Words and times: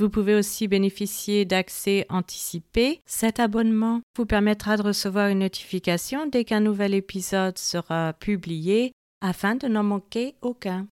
Vous 0.00 0.08
pouvez 0.08 0.34
aussi 0.34 0.66
bénéficier 0.66 1.44
d'accès 1.44 2.06
anticipé. 2.08 3.02
Cet 3.04 3.38
abonnement 3.38 4.00
vous 4.16 4.24
permettra 4.24 4.78
de 4.78 4.82
recevoir 4.82 5.28
une 5.28 5.40
notification 5.40 6.26
dès 6.26 6.46
qu'un 6.46 6.60
nouvel 6.60 6.94
épisode 6.94 7.58
sera 7.58 8.14
publié 8.14 8.92
afin 9.20 9.56
de 9.56 9.68
n'en 9.68 9.82
manquer 9.82 10.36
aucun. 10.40 10.86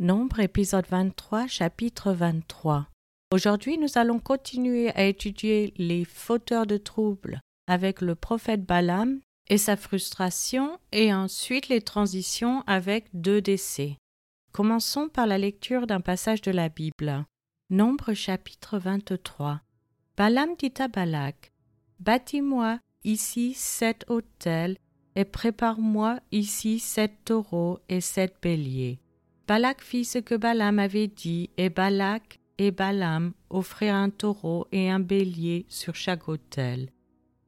Nombre 0.00 0.40
épisode 0.40 0.86
23 0.90 1.46
chapitre 1.46 2.10
23 2.10 2.88
Aujourd'hui 3.32 3.78
nous 3.78 3.96
allons 3.96 4.18
continuer 4.18 4.90
à 4.96 5.04
étudier 5.04 5.72
les 5.76 6.04
fauteurs 6.04 6.66
de 6.66 6.78
troubles 6.78 7.38
avec 7.68 8.00
le 8.00 8.16
prophète 8.16 8.64
Balaam 8.64 9.20
et 9.48 9.56
sa 9.56 9.76
frustration 9.76 10.80
et 10.90 11.14
ensuite 11.14 11.68
les 11.68 11.80
transitions 11.80 12.64
avec 12.66 13.06
deux 13.12 13.40
décès. 13.40 13.98
Commençons 14.50 15.08
par 15.08 15.28
la 15.28 15.38
lecture 15.38 15.86
d'un 15.86 16.00
passage 16.00 16.42
de 16.42 16.50
la 16.50 16.68
Bible. 16.68 17.24
Nombre 17.68 18.14
chapitre 18.14 18.78
23 18.78 19.60
Balaam 20.16 20.50
dit 20.56 20.72
à 20.78 20.86
Balak 20.86 21.50
Bâtis-moi 21.98 22.78
ici 23.02 23.54
sept 23.54 24.04
autels 24.08 24.76
et 25.16 25.24
prépare-moi 25.24 26.20
ici 26.30 26.78
sept 26.78 27.10
taureaux 27.24 27.80
et 27.88 28.00
sept 28.00 28.36
béliers. 28.40 29.00
Balak 29.48 29.82
fit 29.82 30.04
ce 30.04 30.18
que 30.18 30.36
Balaam 30.36 30.78
avait 30.78 31.08
dit, 31.08 31.50
et 31.56 31.68
Balak 31.68 32.38
et 32.58 32.70
Balaam 32.70 33.32
offrirent 33.50 33.96
un 33.96 34.10
taureau 34.10 34.68
et 34.70 34.88
un 34.88 35.00
bélier 35.00 35.66
sur 35.68 35.96
chaque 35.96 36.28
autel. 36.28 36.90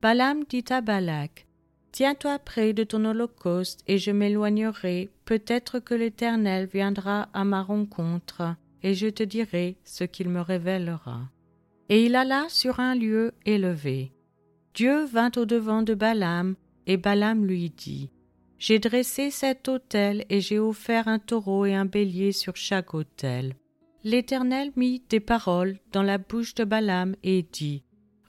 Balaam 0.03 0.43
dit 0.49 0.65
à 0.71 0.81
Balak 0.81 1.47
Tiens-toi 1.93 2.41
près 2.41 2.73
de 2.73 2.83
ton 2.83 3.05
holocauste, 3.05 3.85
et 3.87 3.99
je 3.99 4.11
m'éloignerai, 4.11 5.11
peut-être 5.25 5.79
que 5.79 5.95
l'Éternel 5.95 6.67
viendra 6.67 7.29
à 7.33 7.45
ma 7.45 7.63
rencontre 7.63 8.57
et 8.83 8.95
je 8.95 9.09
te 9.09 9.23
dirai 9.23 9.77
ce 9.85 10.05
qu'il 10.05 10.29
me 10.29 10.41
révélera. 10.41 11.29
Et 11.89 12.05
il 12.05 12.17
alla 12.17 12.47
sur 12.49 12.81
un 12.81 12.95
lieu 12.95 13.33
élevé. 13.47 14.13
Dieu 14.75 15.05
vint 15.05 15.33
au-devant 15.37 15.83
de 15.83 15.95
Balaam, 15.95 16.55
et 16.87 16.97
Balaam 16.97 17.45
lui 17.45 17.71
dit 17.71 18.11
J'ai 18.59 18.79
dressé 18.79 19.31
cet 19.31 19.69
autel, 19.69 20.25
et 20.29 20.41
j'ai 20.41 20.59
offert 20.59 21.09
un 21.09 21.19
taureau 21.19 21.65
et 21.65 21.75
un 21.75 21.87
bélier 21.87 22.33
sur 22.33 22.57
chaque 22.57 22.95
autel. 22.95 23.55
L'Éternel 24.05 24.71
mit 24.77 25.03
des 25.09 25.21
paroles 25.21 25.79
dans 25.93 26.03
la 26.03 26.19
bouche 26.19 26.55
de 26.55 26.65
Balaam 26.65 27.17
et 27.23 27.43
dit 27.43 27.83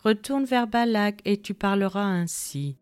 Retourne 0.03 0.45
vers 0.45 0.67
Balak, 0.67 1.21
et 1.25 1.41
tu 1.41 1.53
parleras 1.53 2.05
ainsi. 2.05 2.77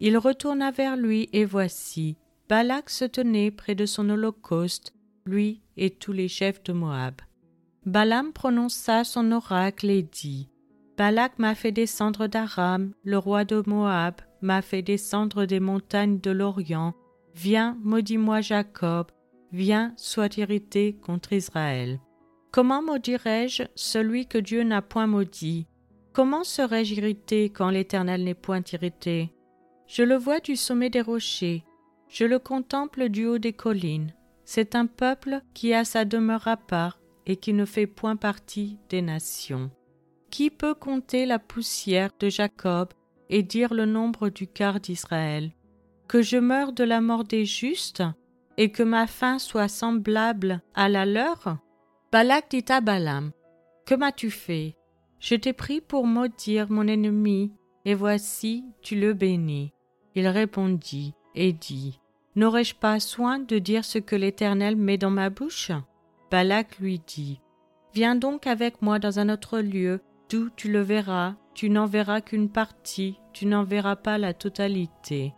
Il 0.00 0.16
retourna 0.18 0.70
vers 0.70 0.96
lui, 0.96 1.28
et 1.32 1.44
voici, 1.44 2.16
Balak 2.48 2.90
se 2.90 3.04
tenait 3.04 3.50
près 3.50 3.74
de 3.74 3.86
son 3.86 4.08
holocauste, 4.10 4.94
lui 5.28 5.62
et 5.76 5.90
tous 5.90 6.12
les 6.12 6.28
chefs 6.28 6.62
de 6.64 6.72
Moab. 6.72 7.14
Balaam 7.86 8.32
prononça 8.32 9.04
son 9.04 9.30
oracle 9.32 9.90
et 9.90 10.02
dit 10.02 10.50
Balak 10.96 11.38
m'a 11.38 11.54
fait 11.54 11.70
descendre 11.70 12.26
d'Aram, 12.26 12.92
le 13.04 13.18
roi 13.18 13.44
de 13.44 13.62
Moab 13.66 14.16
m'a 14.42 14.62
fait 14.62 14.82
descendre 14.82 15.44
des 15.44 15.60
montagnes 15.60 16.18
de 16.18 16.32
l'Orient. 16.32 16.92
Viens, 17.36 17.78
maudis-moi 17.82 18.40
Jacob, 18.40 19.06
viens, 19.52 19.94
sois 19.96 20.36
irrité 20.36 20.94
contre 20.94 21.32
Israël. 21.32 22.00
Comment 22.50 22.82
maudirais-je 22.82 23.62
celui 23.76 24.26
que 24.26 24.38
Dieu 24.38 24.64
n'a 24.64 24.82
point 24.82 25.06
maudit? 25.06 25.68
Comment 26.12 26.42
serais-je 26.42 26.94
irrité 26.94 27.50
quand 27.50 27.70
l'Éternel 27.70 28.24
n'est 28.24 28.34
point 28.34 28.62
irrité? 28.72 29.32
Je 29.86 30.02
le 30.02 30.16
vois 30.16 30.40
du 30.40 30.56
sommet 30.56 30.90
des 30.90 31.00
rochers, 31.00 31.64
je 32.08 32.24
le 32.24 32.40
contemple 32.40 33.08
du 33.08 33.26
haut 33.26 33.38
des 33.38 33.52
collines. 33.52 34.12
C'est 34.50 34.74
un 34.74 34.86
peuple 34.86 35.42
qui 35.52 35.74
a 35.74 35.84
sa 35.84 36.06
demeure 36.06 36.48
à 36.48 36.56
part 36.56 36.98
et 37.26 37.36
qui 37.36 37.52
ne 37.52 37.66
fait 37.66 37.86
point 37.86 38.16
partie 38.16 38.78
des 38.88 39.02
nations. 39.02 39.70
Qui 40.30 40.48
peut 40.48 40.72
compter 40.72 41.26
la 41.26 41.38
poussière 41.38 42.12
de 42.18 42.30
Jacob 42.30 42.88
et 43.28 43.42
dire 43.42 43.74
le 43.74 43.84
nombre 43.84 44.30
du 44.30 44.46
quart 44.46 44.80
d'Israël? 44.80 45.52
Que 46.08 46.22
je 46.22 46.38
meure 46.38 46.72
de 46.72 46.82
la 46.82 47.02
mort 47.02 47.24
des 47.24 47.44
justes 47.44 48.02
et 48.56 48.72
que 48.72 48.82
ma 48.82 49.06
fin 49.06 49.38
soit 49.38 49.68
semblable 49.68 50.62
à 50.74 50.88
la 50.88 51.04
leur? 51.04 51.58
Balak 52.10 52.46
dit 52.48 52.64
à 52.70 52.80
Balaam 52.80 53.32
Que 53.84 53.96
m'as-tu 53.96 54.30
fait? 54.30 54.76
Je 55.20 55.34
t'ai 55.34 55.52
pris 55.52 55.82
pour 55.82 56.06
maudire 56.06 56.70
mon 56.70 56.86
ennemi, 56.88 57.52
et 57.84 57.94
voici, 57.94 58.64
tu 58.80 58.98
le 58.98 59.12
bénis. 59.12 59.74
Il 60.14 60.26
répondit 60.26 61.12
et 61.34 61.52
dit 61.52 62.00
N'aurais-je 62.38 62.76
pas 62.76 63.00
soin 63.00 63.40
de 63.40 63.58
dire 63.58 63.84
ce 63.84 63.98
que 63.98 64.14
l'Éternel 64.14 64.76
met 64.76 64.96
dans 64.96 65.10
ma 65.10 65.28
bouche? 65.28 65.72
Balak 66.30 66.78
lui 66.78 67.00
dit 67.04 67.40
Viens 67.94 68.14
donc 68.14 68.46
avec 68.46 68.80
moi 68.80 69.00
dans 69.00 69.18
un 69.18 69.28
autre 69.28 69.58
lieu, 69.58 70.00
d'où 70.30 70.48
tu 70.54 70.70
le 70.70 70.80
verras, 70.80 71.34
tu 71.54 71.68
n'en 71.68 71.86
verras 71.86 72.20
qu'une 72.20 72.48
partie, 72.48 73.18
tu 73.32 73.44
n'en 73.46 73.64
verras 73.64 73.96
pas 73.96 74.18
la 74.18 74.34
totalité. 74.34 75.34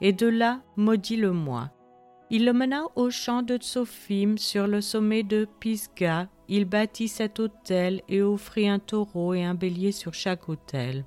Et 0.00 0.12
de 0.12 0.26
là, 0.26 0.60
maudis-le-moi. 0.74 1.70
Il 2.30 2.46
le 2.46 2.52
mena 2.52 2.82
au 2.96 3.10
champ 3.10 3.42
de 3.42 3.56
Tsophim 3.56 4.36
sur 4.36 4.66
le 4.66 4.80
sommet 4.80 5.22
de 5.22 5.46
Pisga. 5.60 6.26
Il 6.48 6.64
bâtit 6.64 7.06
cet 7.06 7.38
autel 7.38 8.02
et 8.08 8.22
offrit 8.22 8.68
un 8.68 8.80
taureau 8.80 9.34
et 9.34 9.44
un 9.44 9.54
bélier 9.54 9.92
sur 9.92 10.14
chaque 10.14 10.48
autel. 10.48 11.04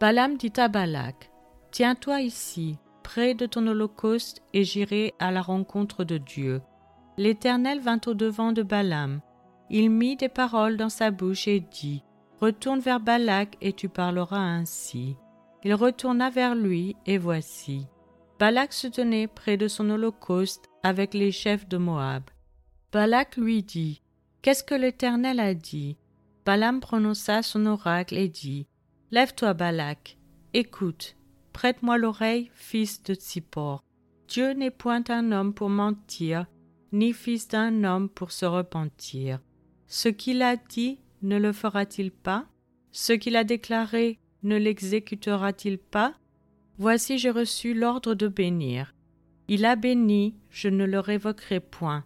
Balaam 0.00 0.36
dit 0.36 0.54
à 0.56 0.66
Balak 0.66 1.30
Tiens-toi 1.70 2.22
ici, 2.22 2.78
près 3.02 3.34
de 3.34 3.46
ton 3.46 3.66
holocauste, 3.66 4.42
et 4.52 4.64
j'irai 4.64 5.14
à 5.18 5.30
la 5.30 5.42
rencontre 5.42 6.04
de 6.04 6.18
Dieu. 6.18 6.62
L'Éternel 7.18 7.80
vint 7.80 8.00
au-devant 8.06 8.52
de 8.52 8.62
Balaam. 8.62 9.20
Il 9.70 9.90
mit 9.90 10.16
des 10.16 10.28
paroles 10.28 10.76
dans 10.76 10.88
sa 10.88 11.10
bouche 11.10 11.48
et 11.48 11.60
dit 11.60 12.02
Retourne 12.40 12.80
vers 12.80 13.00
Balak 13.00 13.56
et 13.60 13.72
tu 13.72 13.88
parleras 13.88 14.40
ainsi. 14.40 15.16
Il 15.64 15.74
retourna 15.74 16.28
vers 16.30 16.54
lui, 16.54 16.96
et 17.06 17.18
voici. 17.18 17.86
Balak 18.38 18.72
se 18.72 18.88
tenait 18.88 19.28
près 19.28 19.56
de 19.56 19.68
son 19.68 19.88
holocauste 19.90 20.68
avec 20.82 21.14
les 21.14 21.30
chefs 21.30 21.68
de 21.68 21.76
Moab. 21.76 22.24
Balak 22.92 23.36
lui 23.36 23.62
dit 23.62 24.02
Qu'est-ce 24.42 24.64
que 24.64 24.74
l'Éternel 24.74 25.38
a 25.38 25.54
dit? 25.54 25.96
Balaam 26.44 26.80
prononça 26.80 27.42
son 27.42 27.66
oracle 27.66 28.18
et 28.18 28.28
dit 28.28 28.66
Lève-toi, 29.12 29.54
Balak, 29.54 30.18
écoute, 30.54 31.14
prête-moi 31.52 31.98
l'oreille, 31.98 32.50
fils 32.54 33.02
de 33.02 33.14
Tsippor. 33.14 33.82
Dieu 34.28 34.52
n'est 34.52 34.70
point 34.70 35.04
un 35.08 35.32
homme 35.32 35.52
pour 35.54 35.68
mentir, 35.68 36.46
ni 36.92 37.12
fils 37.12 37.48
d'un 37.48 37.84
homme 37.84 38.08
pour 38.08 38.32
se 38.32 38.46
repentir. 38.46 39.40
Ce 39.86 40.08
qu'il 40.08 40.42
a 40.42 40.56
dit 40.56 40.98
ne 41.22 41.38
le 41.38 41.52
fera-t-il 41.52 42.10
pas? 42.10 42.46
Ce 42.90 43.12
qu'il 43.12 43.36
a 43.36 43.44
déclaré 43.44 44.18
ne 44.42 44.56
l'exécutera-t-il 44.56 45.78
pas? 45.78 46.14
Voici 46.78 47.18
j'ai 47.18 47.30
reçu 47.30 47.74
l'ordre 47.74 48.14
de 48.14 48.28
bénir. 48.28 48.94
Il 49.48 49.64
a 49.64 49.76
béni, 49.76 50.34
je 50.50 50.68
ne 50.68 50.84
le 50.84 50.98
révoquerai 50.98 51.60
point. 51.60 52.04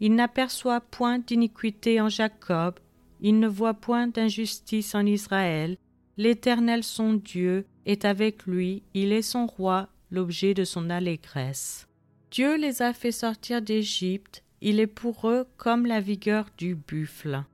Il 0.00 0.14
n'aperçoit 0.14 0.80
point 0.80 1.18
d'iniquité 1.18 2.00
en 2.00 2.08
Jacob, 2.08 2.80
il 3.20 3.38
ne 3.38 3.46
voit 3.46 3.74
point 3.74 4.08
d'injustice 4.08 4.94
en 4.94 5.06
Israël. 5.06 5.76
L'Éternel 6.18 6.84
son 6.84 7.14
Dieu 7.14 7.66
est 7.86 8.04
avec 8.04 8.46
lui, 8.46 8.82
il 8.94 9.12
est 9.12 9.22
son 9.22 9.46
roi, 9.46 9.88
l'objet 10.10 10.52
de 10.52 10.64
son 10.64 10.90
allégresse. 10.90 11.88
Dieu 12.30 12.56
les 12.56 12.82
a 12.82 12.92
fait 12.92 13.12
sortir 13.12 13.62
d'Égypte, 13.62 14.42
il 14.60 14.78
est 14.78 14.86
pour 14.86 15.28
eux 15.28 15.46
comme 15.56 15.86
la 15.86 16.00
vigueur 16.00 16.46
du 16.56 16.74
buffle. 16.74 17.44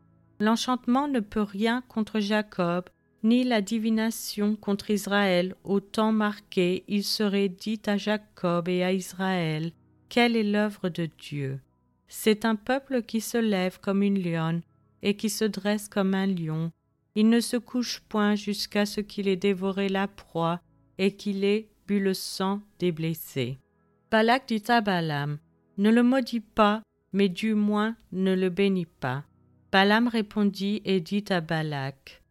L'enchantement 0.40 1.08
ne 1.08 1.20
peut 1.20 1.42
rien 1.42 1.82
contre 1.88 2.20
Jacob, 2.20 2.84
ni 3.22 3.44
la 3.44 3.60
divination 3.60 4.56
contre 4.56 4.90
Israël. 4.90 5.54
Au 5.64 5.80
temps 5.80 6.12
marqué, 6.12 6.84
il 6.88 7.04
serait 7.04 7.48
dit 7.48 7.80
à 7.86 7.96
Jacob 7.96 8.68
et 8.68 8.82
à 8.84 8.92
Israël 8.92 9.72
Quelle 10.08 10.36
est 10.36 10.44
l'œuvre 10.44 10.88
de 10.88 11.08
Dieu? 11.18 11.60
C'est 12.08 12.44
un 12.44 12.56
peuple 12.56 13.02
qui 13.02 13.20
se 13.20 13.38
lève 13.38 13.80
comme 13.80 14.02
une 14.02 14.22
lionne 14.22 14.62
et 15.02 15.14
qui 15.14 15.30
se 15.30 15.44
dresse 15.44 15.88
comme 15.88 16.14
un 16.14 16.26
lion. 16.26 16.70
Il 17.20 17.30
ne 17.30 17.40
se 17.40 17.56
couche 17.56 17.98
point 18.08 18.36
jusqu'à 18.36 18.86
ce 18.86 19.00
qu'il 19.00 19.26
ait 19.26 19.34
dévoré 19.34 19.88
la 19.88 20.06
proie 20.06 20.60
et 20.98 21.16
qu'il 21.16 21.42
ait 21.42 21.68
bu 21.88 21.98
le 21.98 22.14
sang 22.14 22.62
des 22.78 22.92
blessés. 22.92 23.58
Balak 24.12 24.46
dit 24.46 24.62
à 24.68 24.80
Balaam 24.80 25.38
Ne 25.78 25.90
le 25.90 26.04
maudis 26.04 26.38
pas, 26.38 26.80
mais 27.12 27.28
du 27.28 27.54
moins 27.54 27.96
ne 28.12 28.36
le 28.36 28.50
bénis 28.50 28.86
pas. 28.86 29.24
Balaam 29.72 30.06
répondit 30.06 30.80
et 30.84 31.00
dit 31.00 31.24
à 31.30 31.40
Balak 31.40 32.22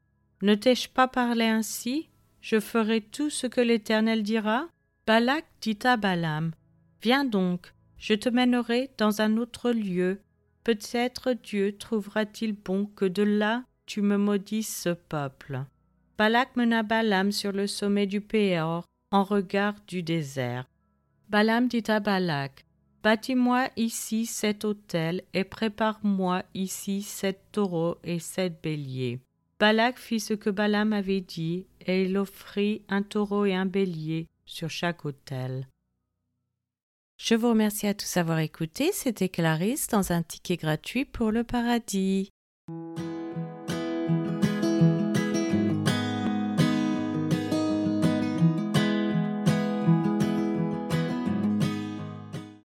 Ne 0.41 0.55
t'ai-je 0.55 0.87
pas 0.87 1.09
parlé 1.09 1.43
ainsi? 1.43 2.07
Je 2.39 2.61
ferai 2.61 3.01
tout 3.01 3.29
ce 3.29 3.45
que 3.45 3.59
l'Éternel 3.59 4.23
dira? 4.23 4.69
Balak 5.05 5.43
dit 5.59 5.79
à 5.83 5.97
Balaam 5.97 6.53
Viens 7.01 7.25
donc, 7.25 7.73
je 7.97 8.13
te 8.13 8.29
mènerai 8.29 8.91
dans 8.97 9.19
un 9.19 9.35
autre 9.35 9.71
lieu. 9.71 10.21
Peut-être 10.63 11.33
Dieu 11.33 11.77
trouvera-t-il 11.77 12.53
bon 12.53 12.85
que 12.85 13.03
de 13.03 13.23
là 13.23 13.65
tu 13.87 14.03
me 14.03 14.17
maudisses 14.17 14.83
ce 14.83 14.89
peuple. 14.89 15.63
Balak 16.17 16.55
mena 16.55 16.83
Balaam 16.83 17.31
sur 17.31 17.51
le 17.51 17.65
sommet 17.65 18.05
du 18.05 18.21
Péor, 18.21 18.85
en 19.11 19.23
regard 19.23 19.73
du 19.87 20.03
désert. 20.03 20.65
Balaam 21.29 21.67
dit 21.67 21.83
à 21.87 21.99
Balak 21.99 22.65
Bâtis-moi 23.03 23.69
ici 23.77 24.25
cet 24.25 24.65
autel 24.65 25.23
et 25.33 25.43
prépare-moi 25.43 26.43
ici 26.53 27.01
sept 27.01 27.39
taureaux 27.51 27.97
et 28.03 28.19
sept 28.19 28.61
béliers. 28.61 29.19
Balak 29.59 29.97
fit 29.97 30.19
ce 30.19 30.33
que 30.33 30.49
Balaam 30.49 30.93
avait 30.93 31.21
dit, 31.21 31.65
et 31.85 32.03
il 32.03 32.17
offrit 32.17 32.83
un 32.89 33.01
taureau 33.01 33.45
et 33.45 33.55
un 33.55 33.65
bélier 33.65 34.27
sur 34.45 34.69
chaque 34.69 35.05
autel. 35.05 35.67
Je 37.17 37.33
vous 37.33 37.49
remercie 37.49 37.87
à 37.87 37.95
tous 37.95 38.13
d'avoir 38.13 38.39
écouté. 38.39 38.91
C'était 38.91 39.29
Clarisse 39.29 39.87
dans 39.87 40.11
un 40.11 40.21
ticket 40.21 40.57
gratuit 40.57 41.05
pour 41.05 41.31
le 41.31 41.43
paradis. 41.43 42.29